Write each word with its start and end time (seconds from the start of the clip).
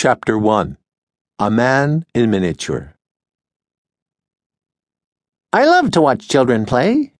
Chapter 0.00 0.38
1 0.38 0.76
A 1.40 1.50
Man 1.50 2.04
in 2.14 2.30
Miniature 2.30 2.94
I 5.52 5.64
love 5.64 5.90
to 5.90 6.00
watch 6.00 6.28
children 6.28 6.66
play, 6.66 7.14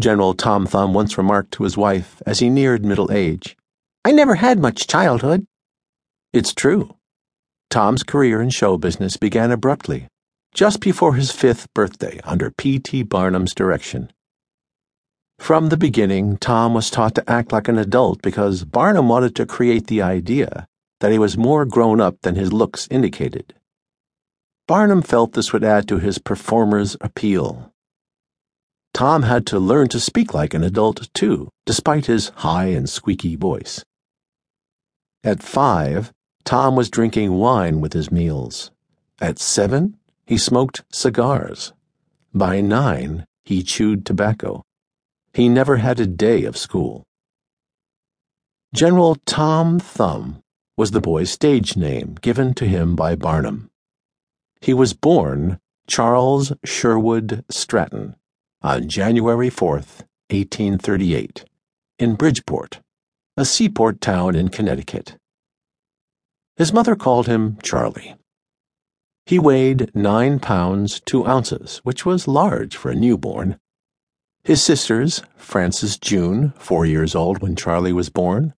General 0.00 0.32
Tom 0.32 0.66
Thumb 0.66 0.94
once 0.94 1.18
remarked 1.18 1.50
to 1.54 1.64
his 1.64 1.76
wife 1.76 2.22
as 2.24 2.38
he 2.38 2.48
neared 2.48 2.84
middle 2.84 3.10
age. 3.10 3.56
I 4.04 4.12
never 4.12 4.36
had 4.36 4.60
much 4.60 4.86
childhood. 4.86 5.48
It's 6.32 6.54
true. 6.54 6.94
Tom's 7.70 8.04
career 8.04 8.40
in 8.40 8.50
show 8.50 8.78
business 8.78 9.16
began 9.16 9.50
abruptly, 9.50 10.06
just 10.54 10.78
before 10.78 11.16
his 11.16 11.32
fifth 11.32 11.66
birthday 11.74 12.20
under 12.22 12.52
P.T. 12.52 13.02
Barnum's 13.02 13.52
direction. 13.52 14.12
From 15.40 15.70
the 15.70 15.76
beginning, 15.76 16.36
Tom 16.36 16.72
was 16.72 16.88
taught 16.88 17.16
to 17.16 17.28
act 17.28 17.50
like 17.50 17.66
an 17.66 17.78
adult 17.78 18.22
because 18.22 18.62
Barnum 18.62 19.08
wanted 19.08 19.34
to 19.34 19.44
create 19.44 19.88
the 19.88 20.02
idea 20.02 20.68
that 21.00 21.12
he 21.12 21.18
was 21.18 21.36
more 21.36 21.64
grown 21.64 22.00
up 22.00 22.20
than 22.22 22.34
his 22.34 22.52
looks 22.52 22.88
indicated. 22.90 23.54
Barnum 24.66 25.02
felt 25.02 25.32
this 25.32 25.52
would 25.52 25.62
add 25.62 25.86
to 25.88 25.98
his 25.98 26.18
performer's 26.18 26.96
appeal. 27.00 27.72
Tom 28.92 29.22
had 29.22 29.46
to 29.46 29.58
learn 29.58 29.88
to 29.88 30.00
speak 30.00 30.32
like 30.32 30.54
an 30.54 30.64
adult, 30.64 31.12
too, 31.12 31.50
despite 31.66 32.06
his 32.06 32.30
high 32.36 32.68
and 32.68 32.88
squeaky 32.88 33.36
voice. 33.36 33.84
At 35.22 35.42
five, 35.42 36.12
Tom 36.44 36.76
was 36.76 36.88
drinking 36.90 37.34
wine 37.34 37.80
with 37.80 37.92
his 37.92 38.10
meals. 38.10 38.70
At 39.20 39.38
seven, 39.38 39.98
he 40.24 40.38
smoked 40.38 40.82
cigars. 40.90 41.72
By 42.32 42.60
nine, 42.60 43.26
he 43.44 43.62
chewed 43.62 44.06
tobacco. 44.06 44.62
He 45.34 45.48
never 45.48 45.76
had 45.76 46.00
a 46.00 46.06
day 46.06 46.44
of 46.44 46.56
school. 46.56 47.04
General 48.74 49.16
Tom 49.26 49.78
Thumb 49.78 50.42
was 50.76 50.90
the 50.90 51.00
boy's 51.00 51.30
stage 51.30 51.76
name 51.76 52.16
given 52.20 52.52
to 52.54 52.66
him 52.66 52.94
by 52.94 53.14
Barnum. 53.14 53.70
He 54.60 54.74
was 54.74 54.92
born 54.92 55.58
Charles 55.86 56.52
Sherwood 56.64 57.44
Stratton 57.48 58.16
on 58.62 58.88
January 58.88 59.48
4th, 59.48 60.02
1838, 60.28 61.44
in 61.98 62.14
Bridgeport, 62.14 62.80
a 63.36 63.44
seaport 63.44 64.00
town 64.00 64.34
in 64.34 64.48
Connecticut. 64.48 65.16
His 66.56 66.72
mother 66.72 66.96
called 66.96 67.26
him 67.26 67.58
Charlie. 67.62 68.16
He 69.24 69.38
weighed 69.38 69.90
nine 69.94 70.38
pounds 70.38 71.00
two 71.00 71.26
ounces, 71.26 71.78
which 71.84 72.04
was 72.04 72.28
large 72.28 72.76
for 72.76 72.90
a 72.90 72.94
newborn. 72.94 73.58
His 74.44 74.62
sisters, 74.62 75.22
Frances 75.36 75.98
June, 75.98 76.52
four 76.58 76.86
years 76.86 77.14
old 77.14 77.42
when 77.42 77.56
Charlie 77.56 77.92
was 77.92 78.10
born, 78.10 78.54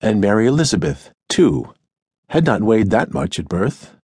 and 0.00 0.20
Mary 0.20 0.46
Elizabeth, 0.46 1.12
two, 1.32 1.72
had 2.28 2.44
not 2.44 2.62
weighed 2.62 2.90
that 2.90 3.14
much 3.14 3.38
at 3.38 3.48
birth. 3.48 3.96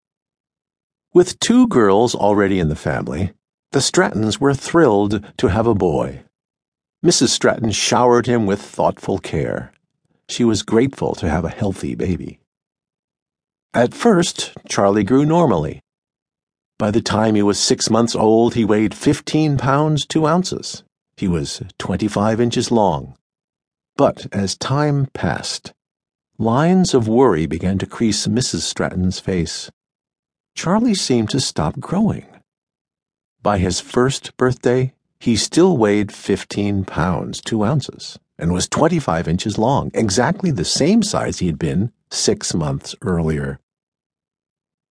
With 1.12 1.38
two 1.38 1.68
girls 1.68 2.14
already 2.14 2.58
in 2.58 2.70
the 2.70 2.74
family, 2.74 3.32
the 3.72 3.80
Strattons 3.80 4.40
were 4.40 4.54
thrilled 4.54 5.22
to 5.36 5.48
have 5.48 5.66
a 5.66 5.74
boy. 5.74 6.22
Mrs. 7.04 7.28
Stratton 7.28 7.70
showered 7.70 8.26
him 8.26 8.46
with 8.46 8.62
thoughtful 8.62 9.18
care. 9.18 9.72
She 10.30 10.42
was 10.42 10.62
grateful 10.62 11.14
to 11.16 11.28
have 11.28 11.44
a 11.44 11.50
healthy 11.50 11.94
baby. 11.94 12.40
At 13.74 13.92
first, 13.92 14.54
Charlie 14.66 15.04
grew 15.04 15.26
normally. 15.26 15.82
By 16.78 16.90
the 16.90 17.02
time 17.02 17.34
he 17.34 17.42
was 17.42 17.58
six 17.58 17.90
months 17.90 18.16
old, 18.16 18.54
he 18.54 18.64
weighed 18.64 18.94
15 18.94 19.58
pounds 19.58 20.06
2 20.06 20.26
ounces. 20.26 20.82
He 21.18 21.28
was 21.28 21.62
25 21.78 22.40
inches 22.40 22.70
long. 22.70 23.16
But 23.96 24.26
as 24.32 24.56
time 24.56 25.08
passed, 25.12 25.74
Lines 26.40 26.94
of 26.94 27.08
worry 27.08 27.46
began 27.46 27.78
to 27.78 27.86
crease 27.86 28.28
Mrs. 28.28 28.60
Stratton's 28.60 29.18
face. 29.18 29.72
Charlie 30.54 30.94
seemed 30.94 31.30
to 31.30 31.40
stop 31.40 31.80
growing. 31.80 32.26
By 33.42 33.58
his 33.58 33.80
first 33.80 34.36
birthday, 34.36 34.94
he 35.18 35.34
still 35.34 35.76
weighed 35.76 36.12
15 36.12 36.84
pounds 36.84 37.40
2 37.40 37.64
ounces 37.64 38.20
and 38.38 38.52
was 38.52 38.68
25 38.68 39.26
inches 39.26 39.58
long, 39.58 39.90
exactly 39.94 40.52
the 40.52 40.64
same 40.64 41.02
size 41.02 41.40
he 41.40 41.48
had 41.48 41.58
been 41.58 41.90
six 42.08 42.54
months 42.54 42.94
earlier. 43.02 43.58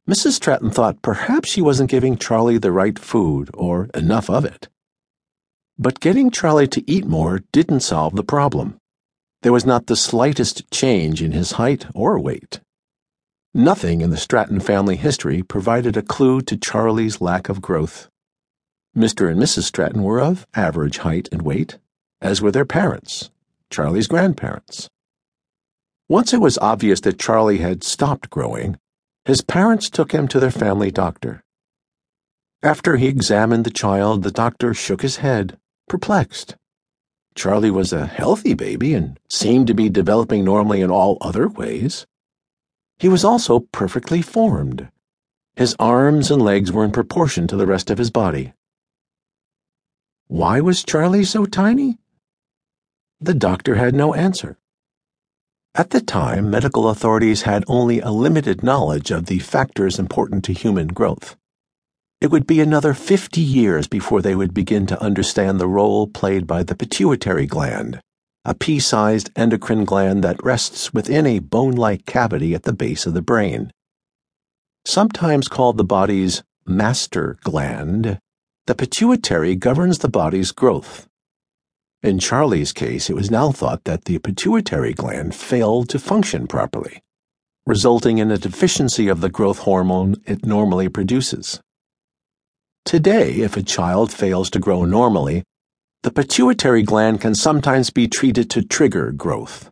Mrs. 0.06 0.34
Stratton 0.34 0.70
thought 0.70 1.02
perhaps 1.02 1.48
she 1.48 1.62
wasn't 1.62 1.90
giving 1.90 2.18
Charlie 2.18 2.58
the 2.58 2.74
right 2.74 3.00
food 3.00 3.50
or 3.54 3.86
enough 3.94 4.30
of 4.30 4.44
it. 4.44 4.68
But 5.80 6.02
getting 6.02 6.30
Charlie 6.30 6.68
to 6.68 6.92
eat 6.92 7.06
more 7.06 7.40
didn't 7.54 7.80
solve 7.80 8.18
the 8.18 8.24
problem. 8.24 8.82
There 9.48 9.54
was 9.54 9.66
not 9.66 9.88
the 9.88 9.96
slightest 9.96 10.70
change 10.72 11.22
in 11.22 11.32
his 11.32 11.54
height 11.54 11.86
or 11.96 12.20
weight. 12.20 12.60
Nothing 13.54 14.02
in 14.02 14.10
the 14.10 14.18
Stratton 14.18 14.60
family 14.60 14.98
history 14.98 15.42
provided 15.42 15.96
a 15.96 16.02
clue 16.02 16.42
to 16.42 16.58
Charlie's 16.58 17.22
lack 17.22 17.48
of 17.48 17.62
growth. 17.62 18.10
Mr. 18.94 19.32
and 19.32 19.42
Mrs. 19.42 19.64
Stratton 19.64 20.04
were 20.04 20.20
of 20.20 20.46
average 20.54 20.98
height 20.98 21.30
and 21.32 21.44
weight, 21.44 21.78
as 22.20 22.42
were 22.42 22.52
their 22.52 22.66
parents, 22.66 23.30
Charlie's 23.70 24.08
grandparents. 24.08 24.90
Once 26.10 26.34
it 26.34 26.42
was 26.42 26.58
obvious 26.58 27.00
that 27.00 27.18
Charlie 27.18 27.60
had 27.60 27.86
stopped 27.86 28.30
growing, 28.30 28.78
his 29.24 29.40
parents 29.40 29.90
took 29.90 30.12
him 30.12 30.28
to 30.28 30.42
their 30.42 30.52
family 30.52 30.92
doctor. 30.92 31.42
After 32.62 32.98
he 32.98 33.08
examined 33.08 33.64
the 33.64 33.72
child, 33.72 34.24
the 34.24 34.30
doctor 34.32 34.74
shook 34.74 35.04
his 35.04 35.24
head, 35.24 35.58
perplexed. 35.88 36.58
Charlie 37.38 37.70
was 37.70 37.94
a 37.94 38.08
healthy 38.08 38.56
baby 38.56 38.96
and 38.96 39.20
seemed 39.30 39.68
to 39.68 39.76
be 39.76 39.90
developing 39.90 40.44
normally 40.44 40.82
in 40.82 40.90
all 40.90 41.20
other 41.22 41.48
ways. 41.48 42.08
He 42.98 43.08
was 43.08 43.24
also 43.24 43.60
perfectly 43.72 44.24
formed. 44.24 44.90
His 45.56 45.76
arms 45.78 46.32
and 46.32 46.42
legs 46.42 46.72
were 46.72 46.84
in 46.84 46.92
proportion 46.92 47.46
to 47.48 47.56
the 47.56 47.68
rest 47.68 47.92
of 47.92 48.00
his 48.00 48.10
body. 48.10 48.54
Why 50.26 50.62
was 50.62 50.84
Charlie 50.84 51.24
so 51.24 51.46
tiny? 51.46 52.00
The 53.22 53.36
doctor 53.36 53.76
had 53.76 53.94
no 53.94 54.16
answer. 54.16 54.58
At 55.76 55.92
the 55.92 56.02
time, 56.02 56.50
medical 56.50 56.90
authorities 56.90 57.44
had 57.44 57.64
only 57.68 58.00
a 58.00 58.10
limited 58.10 58.64
knowledge 58.64 59.12
of 59.12 59.28
the 59.28 59.38
factors 59.38 60.00
important 60.00 60.44
to 60.46 60.54
human 60.54 60.88
growth. 60.88 61.36
It 62.20 62.32
would 62.32 62.48
be 62.48 62.62
another 62.62 62.96
50 62.96 63.42
years 63.42 63.88
before 63.88 64.24
they 64.24 64.34
would 64.34 64.52
begin 64.52 64.88
to 64.88 65.02
understand 65.02 65.60
the 65.60 65.68
role 65.68 66.08
played 66.08 66.48
by 66.48 66.64
the 66.64 66.76
pituitary 66.76 67.46
gland, 67.46 68.02
a 68.44 68.56
pea 68.56 68.80
sized 68.80 69.30
endocrine 69.36 69.86
gland 69.86 70.24
that 70.24 70.44
rests 70.44 70.92
within 70.92 71.28
a 71.28 71.38
bone 71.38 71.76
like 71.76 72.08
cavity 72.08 72.56
at 72.56 72.64
the 72.64 72.74
base 72.74 73.06
of 73.06 73.14
the 73.14 73.22
brain. 73.22 73.72
Sometimes 74.84 75.48
called 75.48 75.78
the 75.78 75.84
body's 75.84 76.42
master 76.66 77.38
gland, 77.44 78.18
the 78.66 78.74
pituitary 78.74 79.56
governs 79.56 80.00
the 80.00 80.10
body's 80.10 80.52
growth. 80.52 81.08
In 82.02 82.18
Charlie's 82.18 82.74
case, 82.74 83.12
it 83.12 83.16
was 83.16 83.30
now 83.30 83.52
thought 83.52 83.84
that 83.84 84.06
the 84.06 84.18
pituitary 84.18 84.94
gland 84.94 85.36
failed 85.36 85.88
to 85.90 86.00
function 86.00 86.48
properly, 86.48 87.00
resulting 87.68 88.18
in 88.18 88.32
a 88.32 88.40
deficiency 88.40 89.08
of 89.08 89.22
the 89.22 89.30
growth 89.30 89.60
hormone 89.60 90.16
it 90.26 90.46
normally 90.46 90.90
produces. 90.90 91.62
Today, 92.86 93.34
if 93.42 93.58
a 93.58 93.64
child 93.64 94.12
fails 94.12 94.50
to 94.52 94.60
grow 94.60 94.86
normally, 94.86 95.44
the 96.04 96.12
pituitary 96.12 96.84
gland 96.84 97.20
can 97.20 97.36
sometimes 97.36 97.90
be 97.90 98.08
treated 98.08 98.50
to 98.52 98.62
trigger 98.62 99.12
growth. 99.12 99.70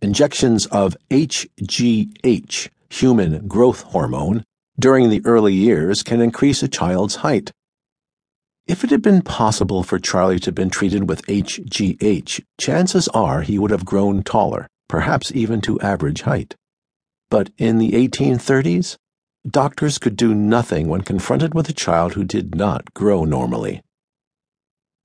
Injections 0.00 0.66
of 0.66 0.96
HGH, 1.10 2.68
human 2.88 3.46
growth 3.46 3.82
hormone, 3.82 4.44
during 4.78 5.10
the 5.10 5.22
early 5.24 5.54
years 5.54 6.02
can 6.02 6.20
increase 6.20 6.62
a 6.62 6.68
child's 6.68 7.16
height. 7.16 7.50
If 8.66 8.84
it 8.84 8.90
had 8.90 9.02
been 9.02 9.22
possible 9.22 9.82
for 9.82 9.98
Charlie 9.98 10.38
to 10.40 10.46
have 10.46 10.54
been 10.54 10.70
treated 10.70 11.08
with 11.08 11.26
HGH, 11.26 12.42
chances 12.58 13.08
are 13.08 13.42
he 13.42 13.58
would 13.58 13.70
have 13.70 13.84
grown 13.84 14.22
taller, 14.22 14.66
perhaps 14.88 15.30
even 15.32 15.60
to 15.62 15.80
average 15.80 16.22
height. 16.22 16.54
But 17.30 17.50
in 17.58 17.78
the 17.78 17.92
1830s, 17.92 18.96
Doctors 19.48 19.98
could 19.98 20.16
do 20.16 20.34
nothing 20.34 20.88
when 20.88 21.02
confronted 21.02 21.54
with 21.54 21.68
a 21.68 21.72
child 21.72 22.14
who 22.14 22.24
did 22.24 22.56
not 22.56 22.92
grow 22.94 23.24
normally. 23.24 23.80